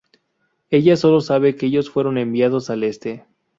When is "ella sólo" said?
0.71-1.21